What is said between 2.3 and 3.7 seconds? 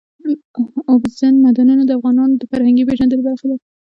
د فرهنګي پیژندنې برخه ده.